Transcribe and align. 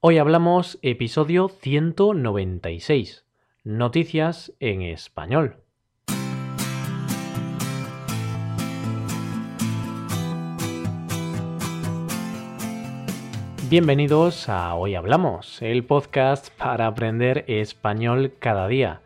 Hoy 0.00 0.18
hablamos 0.18 0.78
episodio 0.82 1.48
196, 1.48 3.24
Noticias 3.64 4.52
en 4.60 4.82
español. 4.82 5.56
Bienvenidos 13.68 14.48
a 14.48 14.72
Hoy 14.76 14.94
Hablamos, 14.94 15.60
el 15.62 15.82
podcast 15.82 16.50
para 16.56 16.86
aprender 16.86 17.44
español 17.48 18.34
cada 18.38 18.68
día. 18.68 19.00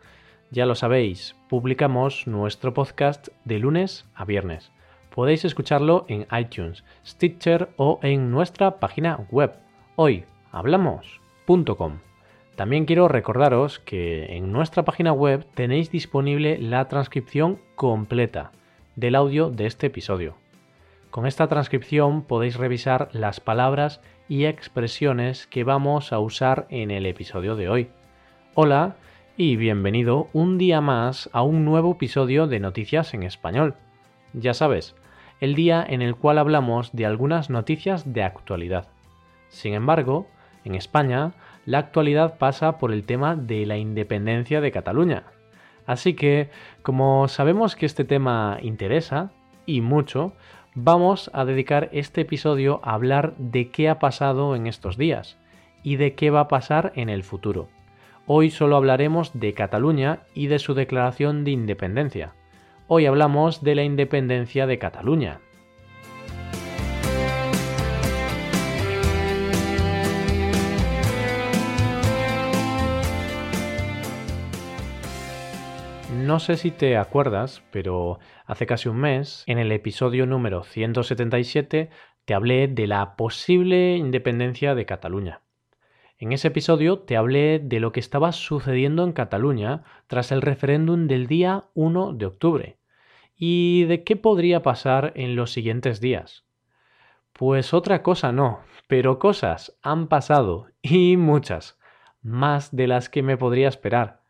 Ya 0.51 0.67
lo 0.67 0.75
sabéis, 0.75 1.35
publicamos 1.49 2.27
nuestro 2.27 2.75
podcast 2.75 3.29
de 3.45 3.57
lunes 3.57 4.05
a 4.13 4.25
viernes. 4.25 4.71
Podéis 5.09 5.43
escucharlo 5.43 6.05
en 6.07 6.27
iTunes, 6.39 6.83
Stitcher 7.03 7.69
o 7.77 7.99
en 8.03 8.29
nuestra 8.29 8.79
página 8.79 9.25
web 9.31 9.55
hoyhablamos.com. 10.53 11.97
También 12.55 12.85
quiero 12.85 13.07
recordaros 13.07 13.79
que 13.79 14.37
en 14.37 14.51
nuestra 14.51 14.83
página 14.83 15.11
web 15.11 15.45
tenéis 15.55 15.89
disponible 15.89 16.59
la 16.59 16.87
transcripción 16.87 17.59
completa 17.75 18.51
del 18.95 19.15
audio 19.15 19.49
de 19.49 19.65
este 19.65 19.87
episodio. 19.87 20.35
Con 21.09 21.25
esta 21.25 21.47
transcripción 21.47 22.21
podéis 22.21 22.57
revisar 22.57 23.09
las 23.11 23.39
palabras 23.39 24.01
y 24.29 24.45
expresiones 24.45 25.47
que 25.47 25.63
vamos 25.63 26.13
a 26.13 26.19
usar 26.19 26.67
en 26.69 26.91
el 26.91 27.07
episodio 27.07 27.55
de 27.55 27.69
hoy. 27.69 27.89
Hola 28.53 28.95
y 29.35 29.55
bienvenido 29.55 30.27
un 30.33 30.59
día 30.59 30.79
más 30.79 31.29
a 31.33 31.41
un 31.41 31.65
nuevo 31.65 31.93
episodio 31.93 32.45
de 32.45 32.59
Noticias 32.59 33.15
en 33.15 33.23
Español. 33.23 33.73
Ya 34.33 34.53
sabes, 34.53 34.95
el 35.39 35.55
día 35.55 35.83
en 35.87 36.03
el 36.03 36.15
cual 36.15 36.37
hablamos 36.37 36.91
de 36.93 37.07
algunas 37.07 37.49
noticias 37.49 38.13
de 38.13 38.21
actualidad. 38.21 38.87
Sin 39.49 39.73
embargo, 39.73 40.27
en 40.65 40.75
España, 40.75 41.33
la 41.65 41.79
actualidad 41.79 42.37
pasa 42.37 42.77
por 42.77 42.91
el 42.91 43.05
tema 43.05 43.35
de 43.35 43.65
la 43.65 43.77
independencia 43.77 44.61
de 44.61 44.71
Cataluña. 44.71 45.23
Así 45.85 46.13
que, 46.13 46.49
como 46.81 47.27
sabemos 47.27 47.75
que 47.75 47.85
este 47.85 48.05
tema 48.05 48.57
interesa, 48.61 49.31
y 49.65 49.81
mucho, 49.81 50.33
vamos 50.75 51.29
a 51.33 51.45
dedicar 51.45 51.89
este 51.91 52.21
episodio 52.21 52.79
a 52.83 52.93
hablar 52.93 53.33
de 53.37 53.69
qué 53.69 53.89
ha 53.89 53.99
pasado 53.99 54.55
en 54.55 54.67
estos 54.67 54.97
días 54.97 55.37
y 55.83 55.97
de 55.97 56.15
qué 56.15 56.29
va 56.29 56.41
a 56.41 56.47
pasar 56.47 56.91
en 56.95 57.09
el 57.09 57.23
futuro. 57.23 57.67
Hoy 58.25 58.49
solo 58.49 58.77
hablaremos 58.77 59.37
de 59.37 59.53
Cataluña 59.53 60.19
y 60.33 60.47
de 60.47 60.59
su 60.59 60.73
declaración 60.73 61.43
de 61.43 61.51
independencia. 61.51 62.33
Hoy 62.87 63.05
hablamos 63.05 63.63
de 63.63 63.75
la 63.75 63.83
independencia 63.83 64.65
de 64.65 64.79
Cataluña. 64.79 65.39
No 76.33 76.39
sé 76.39 76.57
si 76.57 76.71
te 76.71 76.97
acuerdas, 76.97 77.61
pero 77.69 78.17
hace 78.47 78.65
casi 78.65 78.89
un 78.89 78.97
mes, 78.97 79.43
en 79.45 79.59
el 79.59 79.71
episodio 79.71 80.25
número 80.25 80.63
177, 80.63 81.91
te 82.25 82.33
hablé 82.33 82.67
de 82.67 82.87
la 82.87 83.15
posible 83.15 83.97
independencia 83.97 84.73
de 84.73 84.87
Cataluña. 84.87 85.41
En 86.17 86.31
ese 86.31 86.47
episodio 86.47 86.97
te 86.97 87.17
hablé 87.17 87.59
de 87.59 87.79
lo 87.79 87.91
que 87.91 87.99
estaba 87.99 88.31
sucediendo 88.31 89.03
en 89.03 89.11
Cataluña 89.11 89.83
tras 90.07 90.31
el 90.31 90.41
referéndum 90.41 91.05
del 91.05 91.27
día 91.27 91.65
1 91.75 92.13
de 92.13 92.25
octubre 92.25 92.77
y 93.35 93.83
de 93.83 94.03
qué 94.03 94.15
podría 94.15 94.63
pasar 94.63 95.13
en 95.15 95.35
los 95.35 95.51
siguientes 95.51 96.01
días. 96.01 96.45
Pues 97.31 97.75
otra 97.75 98.01
cosa 98.01 98.31
no, 98.31 98.61
pero 98.87 99.19
cosas 99.19 99.77
han 99.83 100.07
pasado 100.07 100.65
y 100.81 101.15
muchas, 101.15 101.77
más 102.23 102.75
de 102.75 102.87
las 102.87 103.07
que 103.07 103.21
me 103.21 103.37
podría 103.37 103.67
esperar. 103.67 104.22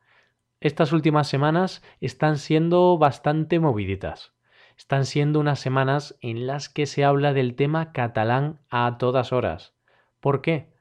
Estas 0.64 0.94
últimas 0.94 1.28
semanas 1.28 1.84
están 2.00 2.38
siendo 2.38 2.98
bastante 2.98 3.60
moviditas. 3.60 4.32
Están 4.78 5.04
siendo 5.04 5.42
unas 5.42 5.60
semanas 5.60 6.18
en 6.22 6.48
las 6.48 6.70
que 6.70 6.86
se 6.86 7.04
habla 7.04 7.34
del 7.34 7.56
tema 7.56 7.92
catalán 7.92 8.62
a 8.70 8.98
todas 8.98 9.34
horas. 9.34 9.76
¿Por 10.22 10.42
qué? 10.42 10.72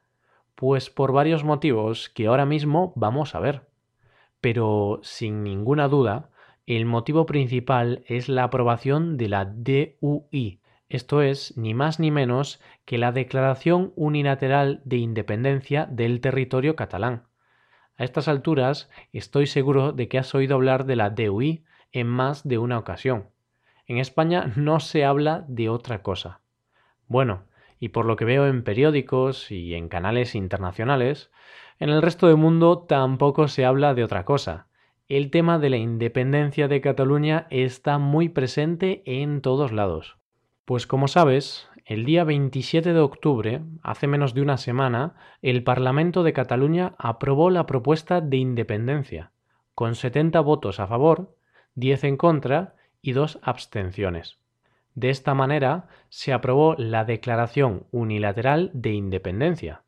Pues 0.54 0.88
por 0.88 1.10
varios 1.10 1.43
motivos 1.43 2.10
que 2.10 2.28
ahora 2.28 2.47
mismo 2.47 2.93
vamos 2.94 3.34
a 3.34 3.41
ver. 3.41 3.66
Pero 4.41 5.00
sin 5.03 5.43
ninguna 5.43 5.88
duda, 5.88 6.31
el 6.64 6.87
motivo 6.87 7.26
principal 7.26 8.04
es 8.06 8.28
la 8.28 8.44
aprobación 8.44 9.16
de 9.16 9.28
la 9.28 9.47
DUI, 9.47 10.60
esto 10.88 11.22
es 11.22 11.56
ni 11.56 11.75
más 11.75 11.99
ni 11.99 12.12
menos 12.12 12.60
que 12.84 12.99
la 12.99 13.10
Declaración 13.10 13.93
Unilateral 13.97 14.81
de 14.84 14.99
Independencia 14.99 15.87
del 15.87 16.20
Territorio 16.20 16.76
Catalán. 16.76 17.31
A 18.02 18.04
estas 18.04 18.26
alturas 18.26 18.90
estoy 19.12 19.46
seguro 19.46 19.92
de 19.92 20.08
que 20.08 20.18
has 20.18 20.34
oído 20.34 20.56
hablar 20.56 20.86
de 20.86 20.96
la 20.96 21.10
DUI 21.10 21.62
en 21.92 22.08
más 22.08 22.42
de 22.42 22.58
una 22.58 22.76
ocasión. 22.76 23.28
En 23.86 23.98
España 23.98 24.52
no 24.56 24.80
se 24.80 25.04
habla 25.04 25.44
de 25.46 25.68
otra 25.68 26.02
cosa. 26.02 26.40
Bueno, 27.06 27.44
y 27.78 27.90
por 27.90 28.06
lo 28.06 28.16
que 28.16 28.24
veo 28.24 28.48
en 28.48 28.64
periódicos 28.64 29.52
y 29.52 29.76
en 29.76 29.88
canales 29.88 30.34
internacionales, 30.34 31.30
en 31.78 31.90
el 31.90 32.02
resto 32.02 32.26
del 32.26 32.38
mundo 32.38 32.80
tampoco 32.88 33.46
se 33.46 33.64
habla 33.64 33.94
de 33.94 34.02
otra 34.02 34.24
cosa. 34.24 34.66
El 35.08 35.30
tema 35.30 35.60
de 35.60 35.70
la 35.70 35.76
independencia 35.76 36.66
de 36.66 36.80
Cataluña 36.80 37.46
está 37.50 37.98
muy 37.98 38.28
presente 38.28 39.04
en 39.06 39.42
todos 39.42 39.70
lados. 39.70 40.16
Pues 40.64 40.88
como 40.88 41.06
sabes, 41.06 41.69
el 41.84 42.04
día 42.04 42.25
27 42.25 42.93
de 42.93 43.00
octubre, 43.00 43.62
hace 43.82 44.06
menos 44.06 44.34
de 44.34 44.43
una 44.43 44.56
semana, 44.56 45.15
el 45.43 45.65
Parlamento 45.65 46.22
de 46.22 46.32
Cataluña 46.32 46.94
aprobó 46.98 47.50
la 47.50 47.66
propuesta 47.66 48.20
de 48.20 48.37
independencia, 48.37 49.32
con 49.75 49.94
70 49.94 50.41
votos 50.41 50.81
a 50.81 50.87
favor, 50.87 51.34
10 51.75 52.04
en 52.04 52.16
contra 52.16 52.75
y 53.00 53.12
2 53.12 53.41
abstenciones. 53.43 54.38
De 54.94 55.10
esta 55.10 55.34
manera 55.34 55.88
se 56.09 56.32
aprobó 56.32 56.75
la 56.76 57.04
Declaración 57.04 57.87
Unilateral 57.91 58.70
de 58.75 58.93
Independencia, 58.93 59.82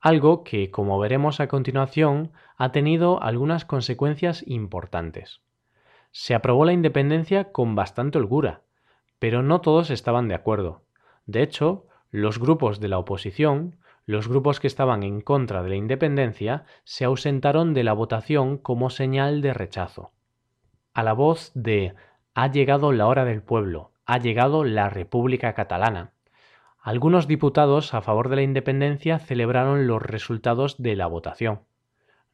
algo 0.00 0.44
que, 0.44 0.70
como 0.70 0.98
veremos 0.98 1.40
a 1.40 1.48
continuación, 1.48 2.32
ha 2.56 2.72
tenido 2.72 3.22
algunas 3.22 3.64
consecuencias 3.64 4.42
importantes. 4.46 5.40
Se 6.10 6.34
aprobó 6.34 6.64
la 6.64 6.72
independencia 6.72 7.52
con 7.52 7.74
bastante 7.74 8.18
holgura, 8.18 8.62
pero 9.18 9.42
no 9.42 9.60
todos 9.60 9.90
estaban 9.90 10.28
de 10.28 10.34
acuerdo. 10.34 10.85
De 11.26 11.42
hecho, 11.42 11.86
los 12.10 12.38
grupos 12.38 12.80
de 12.80 12.88
la 12.88 12.98
oposición, 12.98 13.76
los 14.06 14.28
grupos 14.28 14.60
que 14.60 14.68
estaban 14.68 15.02
en 15.02 15.20
contra 15.20 15.62
de 15.62 15.70
la 15.70 15.76
independencia, 15.76 16.64
se 16.84 17.04
ausentaron 17.04 17.74
de 17.74 17.84
la 17.84 17.92
votación 17.92 18.56
como 18.56 18.90
señal 18.90 19.42
de 19.42 19.52
rechazo. 19.52 20.12
A 20.94 21.02
la 21.02 21.12
voz 21.12 21.50
de 21.54 21.94
ha 22.34 22.50
llegado 22.50 22.92
la 22.92 23.06
hora 23.06 23.24
del 23.24 23.42
pueblo, 23.42 23.92
ha 24.06 24.18
llegado 24.18 24.64
la 24.64 24.88
República 24.88 25.52
Catalana. 25.54 26.12
Algunos 26.80 27.26
diputados 27.26 27.92
a 27.94 28.00
favor 28.00 28.28
de 28.28 28.36
la 28.36 28.42
independencia 28.42 29.18
celebraron 29.18 29.88
los 29.88 30.00
resultados 30.00 30.80
de 30.80 30.94
la 30.94 31.08
votación. 31.08 31.62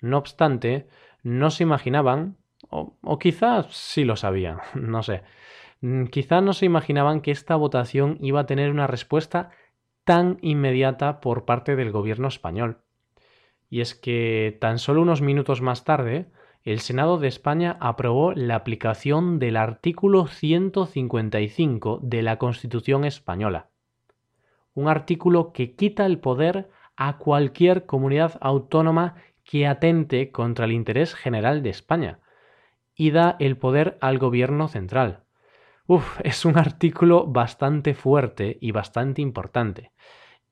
No 0.00 0.18
obstante, 0.18 0.86
no 1.22 1.50
se 1.50 1.62
imaginaban, 1.62 2.36
o, 2.68 3.18
quizás 3.18 3.66
sí 3.74 4.04
lo 4.04 4.16
sabían, 4.16 4.58
no 4.74 5.02
sé, 5.02 5.22
mm, 5.82 6.04
quizás 6.06 6.42
no 6.42 6.54
se 6.54 6.66
imaginaban 6.66 7.20
que 7.20 7.30
esta 7.30 7.54
votación 7.56 8.16
iba 8.20 8.40
a 8.40 8.46
tener 8.46 8.70
una 8.70 8.86
respuesta 8.86 9.50
tan 10.04 10.38
inmediata 10.40 11.20
por 11.20 11.44
parte 11.44 11.76
del 11.76 11.92
gobierno 11.92 12.28
español. 12.28 12.78
Y 13.68 13.80
es 13.80 13.94
que 13.94 14.56
tan 14.60 14.78
solo 14.78 15.02
unos 15.02 15.22
minutos 15.22 15.62
más 15.62 15.84
tarde, 15.84 16.30
el 16.64 16.80
Senado 16.80 17.18
de 17.18 17.28
España 17.28 17.76
aprobó 17.80 18.32
la 18.32 18.54
aplicación 18.54 19.38
del 19.38 19.56
artículo 19.56 20.26
155 20.26 22.00
de 22.02 22.22
la 22.22 22.38
Constitución 22.38 23.04
española. 23.04 23.68
Un 24.74 24.88
artículo 24.88 25.52
que 25.52 25.74
quita 25.74 26.06
el 26.06 26.18
poder 26.18 26.70
a 26.96 27.18
cualquier 27.18 27.84
comunidad 27.86 28.38
autónoma 28.40 29.16
que 29.44 29.66
atente 29.66 30.30
contra 30.30 30.66
el 30.66 30.72
interés 30.72 31.14
general 31.14 31.62
de 31.62 31.70
España 31.70 32.20
y 32.94 33.10
da 33.10 33.36
el 33.40 33.56
poder 33.56 33.98
al 34.00 34.18
gobierno 34.18 34.68
central. 34.68 35.24
Uf, 35.86 36.20
es 36.22 36.44
un 36.44 36.58
artículo 36.58 37.26
bastante 37.26 37.94
fuerte 37.94 38.56
y 38.60 38.70
bastante 38.70 39.20
importante. 39.20 39.92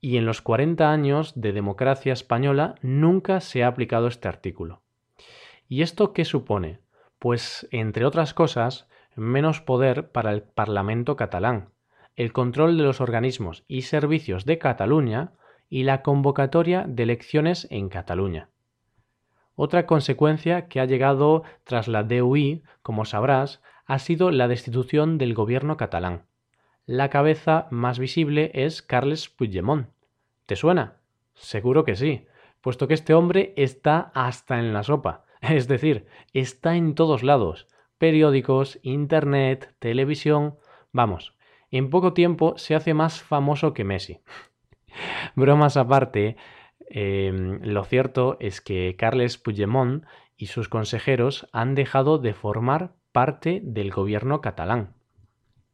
Y 0.01 0.17
en 0.17 0.27
los 0.27 0.43
40 0.43 0.91
años 0.91 1.41
de 1.41 1.53
democracia 1.53 2.13
española 2.13 2.75
nunca 2.83 3.41
se 3.41 3.63
ha 3.63 3.69
aplicado 3.69 4.09
este 4.09 4.29
artículo. 4.29 4.83
¿Y 5.69 5.83
esto 5.83 6.13
qué 6.13 6.25
supone? 6.25 6.81
Pues, 7.21 7.69
entre 7.71 8.05
otras 8.05 8.35
cosas, 8.35 8.89
menos 9.15 9.61
poder 9.61 10.11
para 10.11 10.33
el 10.33 10.43
Parlamento 10.43 11.17
catalán, 11.17 11.71
el 12.17 12.33
control 12.33 12.77
de 12.77 12.83
los 12.83 13.01
organismos 13.01 13.65
y 13.69 13.83
servicios 13.83 14.45
de 14.47 14.59
Cataluña 14.59 15.33
y 15.69 15.85
la 15.85 16.03
convocatoria 16.03 16.85
de 16.89 17.05
elecciones 17.05 17.69
en 17.71 17.89
Cataluña. 17.89 18.49
Otra 19.55 19.87
consecuencia 19.87 20.67
que 20.69 20.81
ha 20.81 20.87
llegado 20.87 21.45
tras 21.65 21.87
la 21.87 22.03
DUI, 22.03 22.63
como 22.83 23.05
sabrás, 23.05 23.61
ha 23.91 23.99
sido 23.99 24.31
la 24.31 24.49
destitución 24.49 25.19
del 25.19 25.35
gobierno 25.35 25.77
catalán. 25.77 26.23
La 26.87 27.11
cabeza 27.11 27.69
más 27.71 27.99
visible 27.99 28.51
es 28.55 28.83
Carles 28.83 29.29
Puigdemont. 29.29 29.89
¿Te 30.47 30.57
suena? 30.57 30.97
Seguro 31.35 31.85
que 31.85 31.97
sí 31.97 32.27
puesto 32.61 32.89
que 32.89 32.95
este 32.95 33.15
hombre 33.15 33.53
está 33.57 34.11
hasta 34.15 34.59
en 34.59 34.73
la 34.73 34.83
sopa, 34.83 35.25
es 35.41 35.69
decir, 35.69 36.07
está 36.33 36.77
en 36.77 36.95
todos 36.95 37.23
lados, 37.23 37.69
periódicos, 37.99 38.79
internet, 38.83 39.75
televisión, 39.79 40.59
vamos, 40.93 41.35
en 41.71 41.91
poco 41.91 42.13
tiempo 42.13 42.55
se 42.57 42.75
hace 42.75 42.95
más 42.95 43.23
famoso 43.23 43.75
que 43.75 43.85
Messi. 43.85 44.21
Bromas 45.37 45.77
aparte, 45.77 46.37
em, 46.89 47.61
lo 47.63 47.85
cierto 47.85 48.37
es 48.41 48.61
que 48.61 48.97
Carles 48.97 49.39
Puigdemont 49.39 50.05
y 50.37 50.47
sus 50.47 50.69
consejeros 50.69 51.49
han 51.53 51.75
dejado 51.75 52.19
de 52.19 52.35
formar 52.35 52.95
parte 53.13 53.61
del 53.65 53.91
gobierno 53.91 54.41
catalán. 54.41 54.95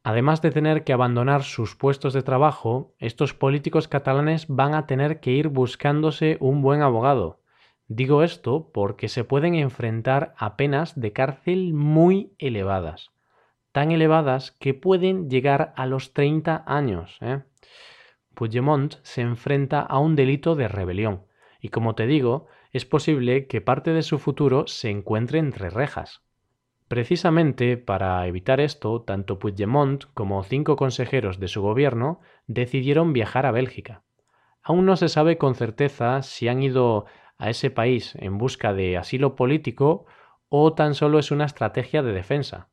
Además 0.02 0.40
de 0.40 0.52
tener 0.52 0.84
que 0.84 0.92
abandonar 0.92 1.42
sus 1.42 1.74
puestos 1.74 2.12
de 2.12 2.22
trabajo, 2.22 2.94
estos 2.98 3.34
políticos 3.34 3.88
catalanes 3.88 4.46
van 4.48 4.74
a 4.74 4.86
tener 4.86 5.20
que 5.20 5.32
ir 5.32 5.48
buscándose 5.48 6.36
un 6.40 6.62
buen 6.62 6.80
abogado. 6.80 7.40
Digo 7.88 8.22
esto 8.22 8.70
porque 8.72 9.08
se 9.08 9.24
pueden 9.24 9.54
enfrentar 9.54 10.34
a 10.38 10.56
penas 10.56 10.98
de 10.98 11.12
cárcel 11.12 11.74
muy 11.74 12.32
elevadas, 12.38 13.10
tan 13.72 13.90
elevadas 13.90 14.52
que 14.52 14.74
pueden 14.74 15.28
llegar 15.28 15.72
a 15.76 15.86
los 15.86 16.12
30 16.12 16.64
años. 16.66 17.18
¿eh? 17.20 17.42
Puigdemont 18.34 18.94
se 19.02 19.22
enfrenta 19.22 19.80
a 19.80 19.98
un 19.98 20.16
delito 20.16 20.54
de 20.54 20.68
rebelión, 20.68 21.24
y 21.60 21.68
como 21.68 21.94
te 21.94 22.06
digo, 22.06 22.46
es 22.72 22.84
posible 22.84 23.46
que 23.46 23.60
parte 23.60 23.92
de 23.92 24.02
su 24.02 24.18
futuro 24.18 24.66
se 24.66 24.90
encuentre 24.90 25.38
entre 25.38 25.70
rejas. 25.70 26.25
Precisamente 26.88 27.76
para 27.76 28.24
evitar 28.28 28.60
esto, 28.60 29.02
tanto 29.02 29.40
Puigdemont 29.40 30.04
como 30.14 30.42
cinco 30.44 30.76
consejeros 30.76 31.40
de 31.40 31.48
su 31.48 31.60
gobierno 31.60 32.20
decidieron 32.46 33.12
viajar 33.12 33.44
a 33.44 33.50
Bélgica. 33.50 34.02
Aún 34.62 34.86
no 34.86 34.96
se 34.96 35.08
sabe 35.08 35.36
con 35.36 35.56
certeza 35.56 36.22
si 36.22 36.46
han 36.46 36.62
ido 36.62 37.06
a 37.38 37.50
ese 37.50 37.70
país 37.70 38.14
en 38.16 38.38
busca 38.38 38.72
de 38.72 38.96
asilo 38.96 39.34
político 39.34 40.06
o 40.48 40.74
tan 40.74 40.94
solo 40.94 41.18
es 41.18 41.32
una 41.32 41.44
estrategia 41.44 42.02
de 42.02 42.12
defensa. 42.12 42.68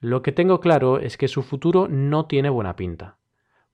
Lo 0.00 0.22
que 0.22 0.32
tengo 0.32 0.60
claro 0.60 0.98
es 0.98 1.18
que 1.18 1.28
su 1.28 1.42
futuro 1.42 1.86
no 1.86 2.24
tiene 2.24 2.48
buena 2.48 2.76
pinta. 2.76 3.18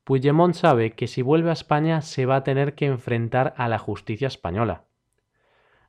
Puigdemont 0.02 0.54
sabe 0.54 0.92
que 0.94 1.06
si 1.06 1.22
vuelve 1.22 1.50
a 1.50 1.54
España 1.54 2.00
se 2.02 2.26
va 2.26 2.36
a 2.36 2.44
tener 2.44 2.74
que 2.74 2.86
enfrentar 2.86 3.54
a 3.56 3.68
la 3.68 3.78
justicia 3.78 4.26
española. 4.26 4.84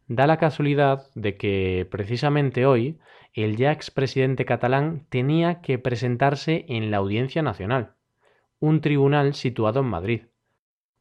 Da 0.08 0.26
la 0.26 0.38
casualidad 0.38 1.08
de 1.16 1.36
que 1.36 1.86
precisamente 1.92 2.66
hoy 2.66 2.98
el 3.34 3.58
ya 3.58 3.74
expresidente 3.74 4.46
catalán 4.46 5.06
tenía 5.10 5.60
que 5.60 5.80
presentarse 5.80 6.66
en 6.70 6.92
la 6.92 6.98
Audiencia 6.98 7.42
Nacional, 7.42 7.94
un 8.60 8.80
tribunal 8.80 9.34
situado 9.34 9.82
en 9.82 9.88
Madrid. 9.88 10.22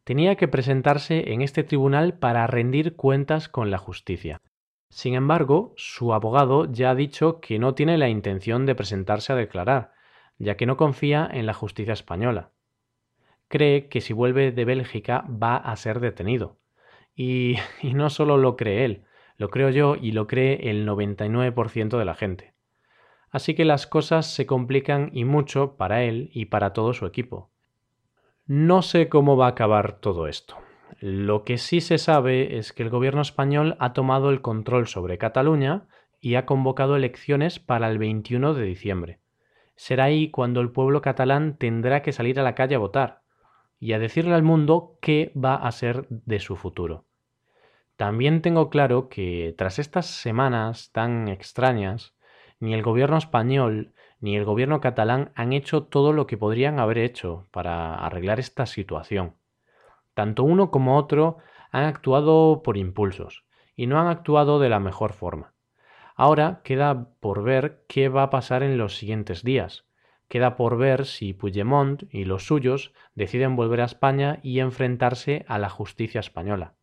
Tenía 0.03 0.35
que 0.35 0.49
presentarse 0.49 1.32
en 1.32 1.41
este 1.41 1.62
tribunal 1.62 2.19
para 2.19 2.49
rendir 2.49 2.97
cuentas 2.97 3.49
con 3.49 3.70
la 3.70 3.79
justicia. 3.79 4.41
Sin 4.88 5.14
embargo, 5.14 5.73
su 5.76 6.12
abogado 6.12 6.70
ya 6.70 6.91
ha 6.91 6.94
dicho 6.97 7.41
que 7.41 7.61
no 7.61 7.75
tiene 7.75 7.99
la 7.99 8.08
intención 8.08 8.67
de 8.67 8.75
presentarse 8.75 9.32
a 9.32 9.37
declarar, 9.37 9.93
ya 10.38 10.56
que 10.56 10.67
no 10.67 10.76
confía 10.76 11.29
en 11.32 11.47
la 11.47 11.55
justicia 11.55 11.93
española. 11.93 12.50
Cree 13.47 13.88
que 13.88 14.00
si 14.00 14.12
vuelve 14.12 14.50
de 14.50 14.64
Bélgica 14.64 15.25
va 15.31 15.56
a 15.56 15.76
ser 15.76 16.00
detenido 16.00 16.58
y, 17.82 17.94
no 17.94 18.10
solo 18.10 18.36
lo 18.36 18.56
cree 18.56 18.84
él, 18.84 19.04
lo 19.36 19.50
creo 19.50 19.70
yo 19.70 19.96
y 19.96 20.12
lo 20.12 20.26
cree 20.26 20.70
el 20.70 20.86
99% 20.86 21.98
de 21.98 22.04
la 22.04 22.14
gente. 22.14 22.54
Así 23.30 23.54
que 23.54 23.64
las 23.64 23.86
cosas 23.86 24.32
se 24.32 24.46
complican 24.46 25.10
y 25.12 25.24
mucho 25.24 25.76
para 25.76 26.02
él 26.04 26.30
y 26.32 26.46
para 26.46 26.72
todo 26.72 26.92
su 26.94 27.06
equipo. 27.06 27.50
No 28.46 28.82
sé 28.82 29.08
cómo 29.08 29.36
va 29.36 29.46
a 29.46 29.50
acabar 29.50 29.98
todo 30.00 30.28
esto. 30.28 30.56
Lo 31.00 31.44
que 31.44 31.58
sí 31.58 31.80
se 31.80 31.98
sabe 31.98 32.58
es 32.58 32.72
que 32.72 32.82
el 32.82 32.90
gobierno 32.90 33.20
español 33.20 33.76
ha 33.80 33.92
tomado 33.92 34.30
el 34.30 34.40
control 34.40 34.86
sobre 34.86 35.19
Cataluña 35.19 35.88
y 36.20 36.36
ha 36.36 36.46
convocado 36.46 36.96
elecciones 36.96 37.58
para 37.58 37.90
el 37.90 37.98
21 37.98 38.54
de 38.54 38.64
diciembre. 38.64 39.19
Será 39.74 40.04
ahí 40.04 40.30
cuando 40.30 40.60
el 40.60 40.70
pueblo 40.70 41.02
catalán 41.02 41.56
tendrá 41.58 42.02
que 42.02 42.12
salir 42.12 42.40
a 42.40 42.42
la 42.42 42.54
calle 42.54 42.76
a 42.76 42.78
votar 42.78 43.22
y 43.78 43.92
a 43.92 43.98
decirle 43.98 44.34
al 44.34 44.42
mundo 44.42 44.98
qué 45.02 45.32
va 45.36 45.54
a 45.54 45.70
ser 45.70 46.06
de 46.08 46.40
su 46.40 46.56
futuro. 46.56 47.06
También 47.96 48.43
tengo 48.43 48.69
claro 48.69 49.08
que 49.08 49.54
tras 49.56 49.78
estas 49.78 50.06
semanas 50.06 50.90
tan 50.93 51.28
extrañas, 51.28 52.14
ni 52.60 52.75
el 52.75 52.82
gobierno 52.82 53.16
español 53.16 53.93
ni 54.20 54.37
el 54.37 54.44
gobierno 54.44 54.81
catalán 54.81 55.32
han 55.34 55.52
hecho 55.52 55.84
todo 55.84 56.12
lo 56.12 56.26
que 56.26 56.38
podrían 56.38 56.78
haber 56.78 56.98
hecho 56.98 57.46
para 57.50 57.94
arreglar 57.94 58.40
esta 58.40 58.66
situación. 58.66 59.34
Tanto 60.14 60.43
uno 60.43 60.70
como 60.70 60.96
otro 60.96 61.38
han 61.70 61.84
actuado 61.84 62.62
por 62.62 62.76
impulsos 62.76 63.44
y 63.75 63.87
no 63.87 64.00
han 64.00 64.06
actuado 64.06 64.58
de 64.58 64.70
la 64.70 64.81
mejor 64.81 65.12
forma. 65.12 65.52
Ahora 66.14 66.60
queda 66.64 67.10
por 67.20 67.43
ver 67.43 67.84
qué 67.88 68.08
va 68.08 68.22
a 68.25 68.31
pasar 68.31 68.62
en 68.62 68.78
los 68.78 68.96
siguientes 68.96 69.43
días. 69.43 69.84
Queda 70.28 70.56
por 70.56 70.78
ver 70.78 71.04
si 71.04 71.34
Puigdemont 71.34 72.04
y 72.10 72.25
los 72.25 72.46
suyos 72.46 72.94
deciden 73.14 73.54
volver 73.54 73.82
a 73.82 73.84
España 73.84 74.40
y 74.43 74.60
enfrentarse 74.60 75.44
a 75.46 75.58
la 75.58 75.69
justicia 75.69 76.20
española. 76.20 76.75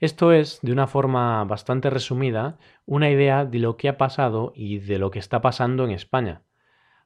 Esto 0.00 0.32
es, 0.32 0.58
de 0.62 0.72
una 0.72 0.86
forma 0.86 1.44
bastante 1.44 1.88
resumida, 1.88 2.58
una 2.84 3.10
idea 3.10 3.44
de 3.44 3.58
lo 3.58 3.76
que 3.76 3.88
ha 3.88 3.96
pasado 3.96 4.52
y 4.56 4.78
de 4.78 4.98
lo 4.98 5.10
que 5.10 5.20
está 5.20 5.40
pasando 5.40 5.84
en 5.84 5.92
España. 5.92 6.42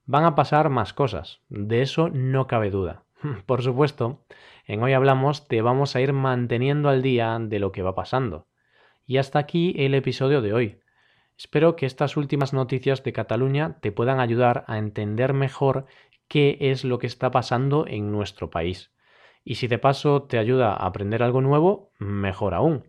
Van 0.07 0.25
a 0.25 0.35
pasar 0.35 0.71
más 0.71 0.95
cosas, 0.95 1.43
de 1.49 1.83
eso 1.83 2.09
no 2.09 2.47
cabe 2.47 2.71
duda. 2.71 3.05
Por 3.47 3.63
supuesto, 3.63 4.25
en 4.67 4.83
Hoy 4.83 4.95
Hablamos 4.95 5.49
te 5.49 5.61
vamos 5.61 5.97
a 5.97 6.01
ir 6.01 6.15
manteniendo 6.15 6.89
al 6.89 7.03
día 7.03 7.39
de 7.39 7.59
lo 7.59 7.73
que 7.73 7.83
va 7.83 7.95
pasando. 7.95 8.47
Y 9.07 9.19
hasta 9.19 9.39
aquí 9.39 9.75
el 9.77 9.95
episodio 9.95 10.41
de 10.41 10.55
hoy. 10.55 10.81
Espero 11.37 11.77
que 11.77 11.87
estas 11.87 12.17
últimas 12.17 12.53
noticias 12.53 13.03
de 13.05 13.13
Cataluña 13.13 13.79
te 13.81 13.93
puedan 13.93 14.19
ayudar 14.19 14.65
a 14.67 14.79
entender 14.79 15.35
mejor 15.35 15.87
qué 16.27 16.59
es 16.61 16.85
lo 16.85 16.99
que 16.99 17.07
está 17.07 17.31
pasando 17.31 17.87
en 17.87 18.11
nuestro 18.11 18.51
país. 18.51 18.91
Y 19.49 19.55
si 19.55 19.67
de 19.67 19.79
paso 19.79 20.25
te 20.25 20.37
ayuda 20.37 20.75
a 20.75 20.85
aprender 20.85 21.23
algo 21.23 21.41
nuevo, 21.41 21.91
mejor 21.99 22.53
aún. 22.53 22.85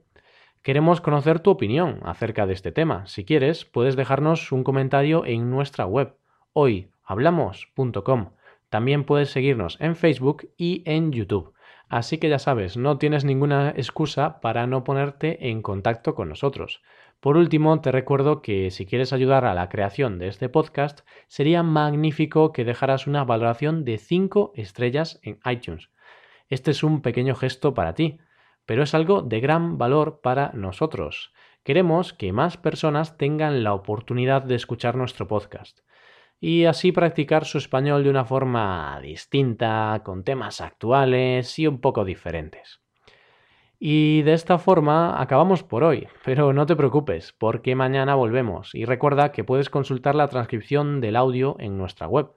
Queremos 0.61 0.99
conocer 0.99 1.39
tu 1.39 1.51
opinión 1.51 2.01
acerca 2.03 2.45
de 2.45 2.51
este 2.51 2.73
tema. 2.73 3.07
Si 3.07 3.23
quieres, 3.23 3.63
puedes 3.63 3.95
dejarnos 3.95 4.51
un 4.51 4.65
comentario 4.65 5.25
en 5.25 5.49
nuestra 5.49 5.85
web 5.85 6.17
hoyhablamos.com. 6.51 8.31
También 8.67 9.05
puedes 9.05 9.29
seguirnos 9.29 9.77
en 9.79 9.95
Facebook 9.95 10.49
y 10.57 10.83
en 10.85 11.13
YouTube. 11.13 11.53
Así 11.87 12.17
que 12.17 12.27
ya 12.27 12.39
sabes, 12.39 12.75
no 12.75 12.97
tienes 12.97 13.23
ninguna 13.23 13.69
excusa 13.69 14.41
para 14.41 14.67
no 14.67 14.83
ponerte 14.83 15.49
en 15.51 15.61
contacto 15.61 16.13
con 16.13 16.27
nosotros. 16.27 16.81
Por 17.21 17.37
último, 17.37 17.79
te 17.79 17.93
recuerdo 17.93 18.41
que 18.41 18.69
si 18.69 18.85
quieres 18.85 19.13
ayudar 19.13 19.45
a 19.45 19.53
la 19.53 19.69
creación 19.69 20.19
de 20.19 20.27
este 20.27 20.49
podcast, 20.49 21.07
sería 21.29 21.63
magnífico 21.63 22.51
que 22.51 22.65
dejaras 22.65 23.07
una 23.07 23.23
valoración 23.23 23.85
de 23.85 23.97
5 23.97 24.51
estrellas 24.55 25.21
en 25.23 25.39
iTunes. 25.49 25.89
Este 26.49 26.71
es 26.71 26.83
un 26.83 27.01
pequeño 27.01 27.35
gesto 27.35 27.75
para 27.75 27.93
ti, 27.93 28.19
pero 28.65 28.81
es 28.81 28.95
algo 28.95 29.21
de 29.21 29.39
gran 29.39 29.77
valor 29.77 30.19
para 30.21 30.51
nosotros. 30.53 31.31
Queremos 31.63 32.13
que 32.13 32.33
más 32.33 32.57
personas 32.57 33.17
tengan 33.17 33.63
la 33.63 33.73
oportunidad 33.73 34.41
de 34.41 34.55
escuchar 34.55 34.95
nuestro 34.95 35.27
podcast 35.27 35.81
y 36.39 36.65
así 36.65 36.91
practicar 36.91 37.45
su 37.45 37.59
español 37.59 38.03
de 38.03 38.09
una 38.09 38.25
forma 38.25 38.99
distinta, 39.01 40.01
con 40.03 40.23
temas 40.23 40.59
actuales 40.61 41.59
y 41.59 41.67
un 41.67 41.81
poco 41.81 42.03
diferentes. 42.03 42.81
Y 43.77 44.23
de 44.23 44.33
esta 44.33 44.57
forma 44.57 45.21
acabamos 45.21 45.61
por 45.63 45.83
hoy, 45.83 46.07
pero 46.25 46.51
no 46.51 46.65
te 46.65 46.75
preocupes, 46.75 47.33
porque 47.37 47.75
mañana 47.75 48.15
volvemos 48.15 48.73
y 48.73 48.85
recuerda 48.85 49.31
que 49.31 49.43
puedes 49.43 49.69
consultar 49.69 50.15
la 50.15 50.27
transcripción 50.29 50.99
del 50.99 51.15
audio 51.15 51.57
en 51.59 51.77
nuestra 51.77 52.07
web. 52.07 52.31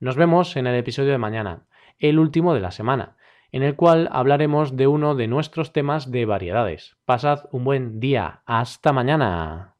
Nos 0.00 0.16
vemos 0.16 0.56
en 0.56 0.66
el 0.66 0.74
episodio 0.74 1.12
de 1.12 1.18
mañana, 1.18 1.66
el 1.98 2.18
último 2.18 2.54
de 2.54 2.60
la 2.60 2.70
semana 2.70 3.17
en 3.52 3.62
el 3.62 3.76
cual 3.76 4.08
hablaremos 4.12 4.76
de 4.76 4.86
uno 4.86 5.14
de 5.14 5.26
nuestros 5.26 5.72
temas 5.72 6.10
de 6.10 6.24
variedades. 6.26 6.96
Pasad 7.04 7.46
un 7.52 7.64
buen 7.64 8.00
día. 8.00 8.42
Hasta 8.46 8.92
mañana. 8.92 9.77